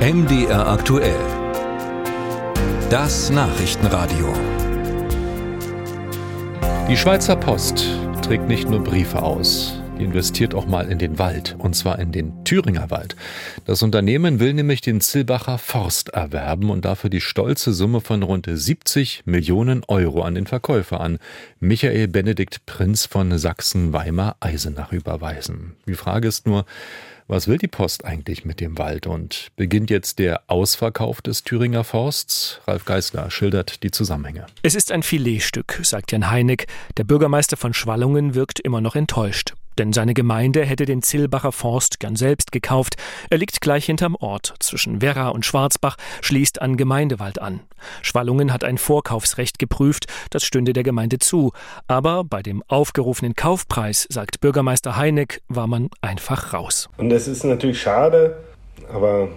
MDR 0.00 0.66
aktuell. 0.66 1.20
Das 2.88 3.28
Nachrichtenradio. 3.28 4.32
Die 6.88 6.96
Schweizer 6.96 7.36
Post 7.36 7.84
trägt 8.22 8.48
nicht 8.48 8.66
nur 8.66 8.82
Briefe 8.82 9.22
aus, 9.22 9.78
die 9.98 10.04
investiert 10.04 10.54
auch 10.54 10.64
mal 10.64 10.90
in 10.90 10.98
den 10.98 11.18
Wald, 11.18 11.54
und 11.58 11.76
zwar 11.76 11.98
in 11.98 12.12
den 12.12 12.46
Thüringer 12.46 12.90
Wald. 12.90 13.14
Das 13.66 13.82
Unternehmen 13.82 14.40
will 14.40 14.54
nämlich 14.54 14.80
den 14.80 15.02
Zillbacher 15.02 15.58
Forst 15.58 16.08
erwerben 16.08 16.70
und 16.70 16.86
dafür 16.86 17.10
die 17.10 17.20
stolze 17.20 17.74
Summe 17.74 18.00
von 18.00 18.22
rund 18.22 18.48
70 18.50 19.24
Millionen 19.26 19.82
Euro 19.86 20.22
an 20.22 20.34
den 20.34 20.46
Verkäufer 20.46 21.00
an 21.00 21.18
Michael 21.58 22.08
Benedikt 22.08 22.64
Prinz 22.64 23.04
von 23.04 23.36
Sachsen-Weimar-Eisenach 23.36 24.92
überweisen. 24.92 25.76
Die 25.86 25.92
Frage 25.92 26.26
ist 26.26 26.46
nur, 26.46 26.64
was 27.30 27.46
will 27.46 27.58
die 27.58 27.68
Post 27.68 28.04
eigentlich 28.04 28.44
mit 28.44 28.60
dem 28.60 28.76
Wald 28.76 29.06
und 29.06 29.52
beginnt 29.54 29.88
jetzt 29.88 30.18
der 30.18 30.42
Ausverkauf 30.48 31.22
des 31.22 31.44
Thüringer 31.44 31.84
Forsts? 31.84 32.60
Ralf 32.66 32.84
Geißler 32.84 33.30
schildert 33.30 33.84
die 33.84 33.92
Zusammenhänge. 33.92 34.46
Es 34.62 34.74
ist 34.74 34.90
ein 34.90 35.04
Filetstück, 35.04 35.78
sagt 35.84 36.10
Jan 36.10 36.28
Heineck. 36.30 36.66
Der 36.96 37.04
Bürgermeister 37.04 37.56
von 37.56 37.72
Schwallungen 37.72 38.34
wirkt 38.34 38.58
immer 38.58 38.80
noch 38.80 38.96
enttäuscht. 38.96 39.54
Denn 39.78 39.92
seine 39.92 40.14
Gemeinde 40.14 40.64
hätte 40.64 40.84
den 40.84 41.02
Zillbacher 41.02 41.52
Forst 41.52 42.00
gern 42.00 42.16
selbst 42.16 42.52
gekauft. 42.52 42.96
Er 43.30 43.38
liegt 43.38 43.60
gleich 43.60 43.86
hinterm 43.86 44.16
Ort. 44.16 44.54
Zwischen 44.58 45.00
Werra 45.02 45.28
und 45.28 45.46
Schwarzbach 45.46 45.96
schließt 46.20 46.60
an 46.60 46.76
Gemeindewald 46.76 47.40
an. 47.40 47.60
Schwallungen 48.02 48.52
hat 48.52 48.64
ein 48.64 48.78
Vorkaufsrecht 48.78 49.58
geprüft, 49.58 50.06
das 50.30 50.44
stünde 50.44 50.72
der 50.72 50.82
Gemeinde 50.82 51.18
zu. 51.18 51.52
Aber 51.86 52.24
bei 52.24 52.42
dem 52.42 52.62
aufgerufenen 52.68 53.34
Kaufpreis, 53.34 54.06
sagt 54.10 54.40
Bürgermeister 54.40 54.96
Heineck, 54.96 55.42
war 55.48 55.66
man 55.66 55.88
einfach 56.00 56.52
raus. 56.52 56.88
Und 56.96 57.10
es 57.10 57.28
ist 57.28 57.44
natürlich 57.44 57.80
schade, 57.80 58.36
aber 58.92 59.28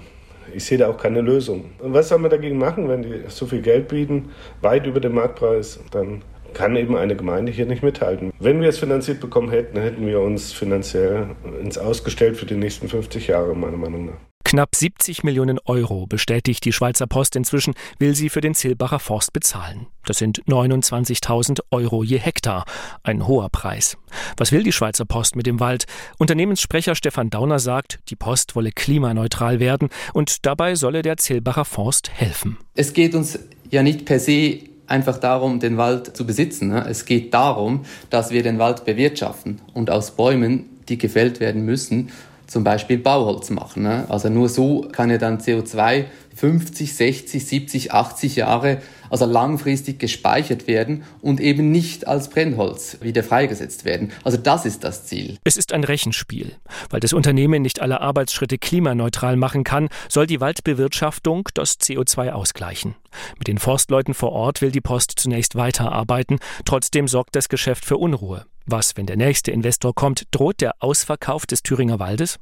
ich 0.54 0.66
sehe 0.66 0.78
da 0.78 0.90
auch 0.90 0.98
keine 0.98 1.22
Lösung. 1.22 1.72
Und 1.80 1.94
was 1.94 2.10
soll 2.10 2.20
man 2.20 2.32
dagegen 2.32 2.58
machen, 2.58 2.90
wenn 2.90 3.04
die 3.04 3.24
so 3.28 3.46
viel 3.46 3.62
Geld 3.62 3.88
bieten, 3.88 4.32
weit 4.62 4.86
über 4.86 5.00
dem 5.00 5.16
Marktpreis? 5.16 5.80
Dann 5.92 6.22
kann 6.54 6.76
eben 6.76 6.96
eine 6.96 7.16
Gemeinde 7.16 7.52
hier 7.52 7.66
nicht 7.66 7.84
mithalten. 7.84 8.32
Wenn 8.40 8.62
wir 8.62 8.70
es 8.70 8.80
finanziert 8.80 9.20
bekommen 9.20 9.50
hätten, 9.50 9.80
hätten 9.80 10.06
wir 10.06 10.20
uns 10.22 10.54
finanziell 10.54 11.36
ins 11.62 11.78
Ausgestellt 11.78 12.38
für 12.38 12.46
die 12.46 12.56
nächsten 12.56 12.88
50 12.88 13.28
Jahre, 13.28 13.56
meiner 13.56 13.78
Meinung 13.78 14.06
nach. 14.08 14.18
Knapp 14.54 14.76
70 14.76 15.24
Millionen 15.24 15.58
Euro, 15.66 16.06
bestätigt 16.06 16.64
die 16.66 16.74
Schweizer 16.74 17.08
Post 17.08 17.36
inzwischen, 17.36 17.74
will 17.98 18.14
sie 18.14 18.30
für 18.30 18.42
den 18.42 18.54
Zilbacher 18.54 19.00
Forst 19.00 19.34
bezahlen. 19.34 19.88
Das 20.06 20.20
sind 20.20 20.44
29.000 20.44 21.62
Euro 21.72 22.04
je 22.04 22.20
Hektar. 22.20 22.66
Ein 23.02 23.26
hoher 23.26 23.50
Preis. 23.50 23.98
Was 24.38 24.52
will 24.52 24.62
die 24.62 24.72
Schweizer 24.72 25.06
Post 25.06 25.36
mit 25.36 25.48
dem 25.48 25.60
Wald? 25.60 25.86
Unternehmenssprecher 26.20 26.94
Stefan 26.94 27.32
Dauner 27.32 27.58
sagt, 27.58 27.98
die 28.10 28.16
Post 28.16 28.56
wolle 28.56 28.72
klimaneutral 28.72 29.60
werden 29.60 29.90
und 30.14 30.46
dabei 30.46 30.76
solle 30.76 31.02
der 31.02 31.18
Zilbacher 31.18 31.66
Forst 31.66 32.12
helfen. 32.12 32.58
Es 32.76 32.94
geht 32.94 33.16
uns 33.16 33.40
ja 33.72 33.82
nicht 33.82 34.06
per 34.06 34.20
se 34.20 34.60
einfach 34.88 35.18
darum, 35.18 35.60
den 35.60 35.78
Wald 35.78 36.16
zu 36.16 36.26
besitzen. 36.26 36.70
Ne? 36.70 36.86
Es 36.90 37.06
geht 37.06 37.34
darum, 37.34 37.86
dass 38.10 38.32
wir 38.32 38.44
den 38.44 38.60
Wald 38.60 38.86
bewirtschaften 38.86 39.62
und 39.74 39.90
aus 39.90 40.12
Bäumen, 40.12 40.70
die 40.90 40.98
gefällt 40.98 41.40
werden 41.40 41.66
müssen, 41.66 42.10
zum 42.48 42.64
Beispiel 42.64 42.98
Bauholz 42.98 43.50
machen. 43.50 43.84
Ne? 43.84 44.06
Also 44.10 44.30
nur 44.30 44.50
so 44.50 44.88
kann 44.92 45.10
er 45.10 45.18
dann 45.18 45.40
CO2 45.40 46.06
50, 46.36 46.96
60, 46.96 47.46
70, 47.46 47.94
80 47.94 48.36
Jahre, 48.36 48.82
also 49.14 49.26
langfristig 49.26 50.00
gespeichert 50.00 50.66
werden 50.66 51.04
und 51.22 51.40
eben 51.40 51.70
nicht 51.72 52.08
als 52.08 52.32
Brennholz 52.32 52.98
wieder 53.02 53.22
freigesetzt 53.22 53.86
werden. 53.86 54.12
Also 54.24 54.40
das 54.40 54.66
ist 54.66 54.84
das 54.84 55.06
Ziel. 55.06 55.38
Es 55.44 55.56
ist 55.56 55.72
ein 55.72 55.84
Rechenspiel. 55.84 56.56
Weil 56.90 57.00
das 57.00 57.14
Unternehmen 57.14 57.62
nicht 57.62 57.80
alle 57.80 58.02
Arbeitsschritte 58.02 58.58
klimaneutral 58.58 59.36
machen 59.36 59.64
kann, 59.64 59.90
soll 60.10 60.26
die 60.26 60.42
Waldbewirtschaftung 60.42 61.48
das 61.54 61.80
CO2 61.80 62.32
ausgleichen. 62.32 62.96
Mit 63.38 63.48
den 63.48 63.60
Forstleuten 63.60 64.16
vor 64.16 64.32
Ort 64.32 64.64
will 64.64 64.72
die 64.72 64.82
Post 64.82 65.14
zunächst 65.18 65.54
weiterarbeiten, 65.54 66.40
trotzdem 66.66 67.08
sorgt 67.08 67.36
das 67.36 67.50
Geschäft 67.50 67.86
für 67.86 67.98
Unruhe. 67.98 68.48
Was, 68.66 68.96
wenn 68.96 69.06
der 69.06 69.18
nächste 69.18 69.52
Investor 69.52 69.94
kommt, 69.94 70.24
droht 70.32 70.62
der 70.62 70.76
Ausverkauf 70.80 71.46
des 71.46 71.64
Thüringer 71.64 72.00
Waldes? 72.00 72.40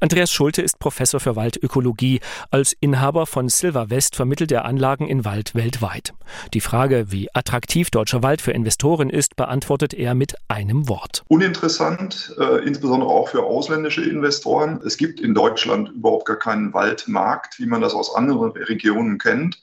Andreas 0.00 0.30
Schulte 0.30 0.62
ist 0.62 0.78
Professor 0.78 1.18
für 1.18 1.34
Waldökologie. 1.34 2.20
Als 2.50 2.76
Inhaber 2.78 3.26
von 3.26 3.48
Silver 3.48 3.90
West 3.90 4.14
vermittelt 4.14 4.52
er 4.52 4.64
Anlagen 4.66 5.08
in 5.08 5.24
Wald 5.24 5.54
weltweit. 5.56 6.13
Die 6.52 6.60
Frage, 6.60 7.10
wie 7.10 7.28
attraktiv 7.34 7.90
deutscher 7.90 8.22
Wald 8.22 8.40
für 8.40 8.52
Investoren 8.52 9.10
ist, 9.10 9.36
beantwortet 9.36 9.94
er 9.94 10.14
mit 10.14 10.34
einem 10.48 10.88
Wort. 10.88 11.22
Uninteressant, 11.28 12.34
äh, 12.38 12.64
insbesondere 12.66 13.10
auch 13.10 13.28
für 13.28 13.44
ausländische 13.44 14.02
Investoren. 14.02 14.80
Es 14.84 14.96
gibt 14.96 15.20
in 15.20 15.34
Deutschland 15.34 15.90
überhaupt 15.90 16.26
gar 16.26 16.38
keinen 16.38 16.72
Waldmarkt, 16.72 17.58
wie 17.58 17.66
man 17.66 17.80
das 17.80 17.94
aus 17.94 18.14
anderen 18.14 18.52
Regionen 18.52 19.18
kennt. 19.18 19.60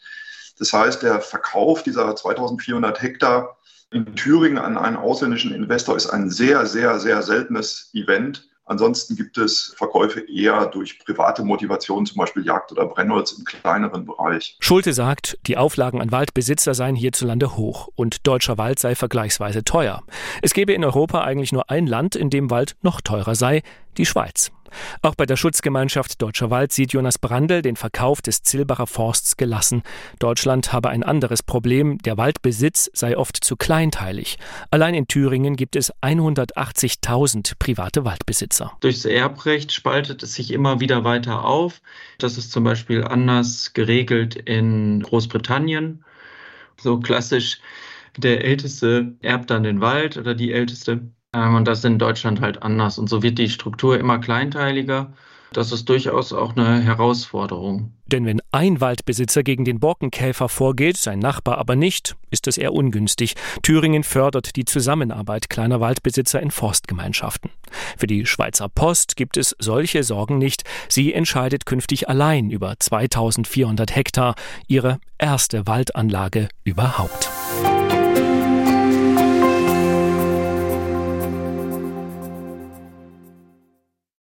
Das 0.59 0.73
heißt, 0.73 1.01
der 1.01 1.21
Verkauf 1.21 1.83
dieser 1.83 2.15
2400 2.15 3.01
Hektar 3.01 3.57
in 3.91 4.15
Thüringen 4.15 4.57
an 4.57 4.77
einen 4.77 4.95
ausländischen 4.95 5.53
Investor 5.53 5.97
ist 5.97 6.07
ein 6.07 6.29
sehr, 6.29 6.65
sehr, 6.65 6.99
sehr 6.99 7.21
seltenes 7.21 7.89
Event. 7.93 8.47
Ansonsten 8.65 9.15
gibt 9.15 9.37
es 9.37 9.73
Verkäufe 9.75 10.21
eher 10.21 10.67
durch 10.67 10.99
private 10.99 11.43
Motivation, 11.43 12.05
zum 12.05 12.17
Beispiel 12.17 12.45
Jagd 12.45 12.71
oder 12.71 12.85
Brennholz 12.85 13.33
im 13.33 13.43
kleineren 13.43 14.05
Bereich. 14.05 14.55
Schulte 14.59 14.93
sagt, 14.93 15.37
die 15.47 15.57
Auflagen 15.57 16.01
an 16.01 16.11
Waldbesitzer 16.11 16.73
seien 16.73 16.95
hierzulande 16.95 17.57
hoch 17.57 17.89
und 17.95 18.27
deutscher 18.27 18.57
Wald 18.57 18.79
sei 18.79 18.95
vergleichsweise 18.95 19.63
teuer. 19.63 20.03
Es 20.41 20.53
gebe 20.53 20.73
in 20.73 20.85
Europa 20.85 21.21
eigentlich 21.21 21.51
nur 21.51 21.69
ein 21.69 21.87
Land, 21.87 22.15
in 22.15 22.29
dem 22.29 22.49
Wald 22.49 22.75
noch 22.81 23.01
teurer 23.01 23.35
sei, 23.35 23.63
die 23.97 24.05
Schweiz. 24.05 24.51
Auch 25.01 25.15
bei 25.15 25.25
der 25.25 25.37
Schutzgemeinschaft 25.37 26.21
Deutscher 26.21 26.49
Wald 26.49 26.71
sieht 26.71 26.93
Jonas 26.93 27.17
Brandl 27.17 27.61
den 27.61 27.75
Verkauf 27.75 28.21
des 28.21 28.43
Zilbacher 28.43 28.87
Forsts 28.87 29.37
gelassen. 29.37 29.83
Deutschland 30.19 30.73
habe 30.73 30.89
ein 30.89 31.03
anderes 31.03 31.43
Problem, 31.43 31.97
der 31.99 32.17
Waldbesitz 32.17 32.89
sei 32.93 33.17
oft 33.17 33.43
zu 33.43 33.55
kleinteilig. 33.55 34.37
Allein 34.69 34.93
in 34.93 35.07
Thüringen 35.07 35.55
gibt 35.55 35.75
es 35.75 35.93
180.000 36.01 37.53
private 37.59 38.05
Waldbesitzer. 38.05 38.73
Durchs 38.81 39.05
Erbrecht 39.05 39.71
spaltet 39.71 40.23
es 40.23 40.35
sich 40.35 40.51
immer 40.51 40.79
wieder 40.79 41.03
weiter 41.03 41.45
auf. 41.45 41.81
Das 42.17 42.37
ist 42.37 42.51
zum 42.51 42.63
Beispiel 42.63 43.03
anders 43.03 43.73
geregelt 43.73 44.35
in 44.35 45.01
Großbritannien. 45.03 46.03
So 46.77 46.99
klassisch, 46.99 47.59
der 48.17 48.43
Älteste 48.43 49.15
erbt 49.21 49.49
dann 49.49 49.63
den 49.63 49.81
Wald 49.81 50.17
oder 50.17 50.35
die 50.35 50.51
Älteste 50.51 51.01
und 51.33 51.65
das 51.65 51.79
ist 51.79 51.85
in 51.85 51.97
Deutschland 51.97 52.41
halt 52.41 52.61
anders. 52.61 52.97
Und 52.97 53.09
so 53.09 53.23
wird 53.23 53.37
die 53.37 53.49
Struktur 53.49 53.97
immer 53.97 54.19
kleinteiliger. 54.19 55.13
Das 55.53 55.73
ist 55.73 55.89
durchaus 55.89 56.31
auch 56.31 56.55
eine 56.55 56.81
Herausforderung. 56.81 57.91
Denn 58.05 58.25
wenn 58.25 58.41
ein 58.53 58.79
Waldbesitzer 58.79 59.43
gegen 59.43 59.65
den 59.65 59.81
Borkenkäfer 59.81 60.47
vorgeht, 60.47 60.95
sein 60.95 61.19
Nachbar 61.19 61.57
aber 61.57 61.75
nicht, 61.75 62.15
ist 62.29 62.47
das 62.47 62.57
eher 62.57 62.73
ungünstig. 62.73 63.35
Thüringen 63.61 64.03
fördert 64.03 64.55
die 64.55 64.63
Zusammenarbeit 64.63 65.49
kleiner 65.49 65.81
Waldbesitzer 65.81 66.41
in 66.41 66.51
Forstgemeinschaften. 66.51 67.51
Für 67.97 68.07
die 68.07 68.25
Schweizer 68.25 68.69
Post 68.69 69.17
gibt 69.17 69.35
es 69.35 69.53
solche 69.59 70.03
Sorgen 70.03 70.37
nicht. 70.37 70.63
Sie 70.87 71.13
entscheidet 71.13 71.65
künftig 71.65 72.07
allein 72.07 72.49
über 72.49 72.75
2400 72.79 73.93
Hektar, 73.93 74.35
ihre 74.67 74.99
erste 75.17 75.67
Waldanlage 75.67 76.47
überhaupt. 76.63 77.29